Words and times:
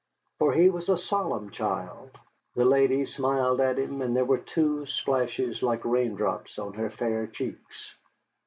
For 0.39 0.51
he 0.53 0.67
was 0.67 0.89
a 0.89 0.97
solemn 0.97 1.51
child. 1.51 2.17
The 2.55 2.65
lady 2.65 3.05
smiled 3.05 3.61
at 3.61 3.77
him, 3.77 4.01
and 4.01 4.17
there 4.17 4.25
were 4.25 4.39
two 4.39 4.87
splashes 4.87 5.61
like 5.61 5.85
raindrops 5.85 6.57
on 6.57 6.73
her 6.73 6.89
fair 6.89 7.27
cheeks. 7.27 7.93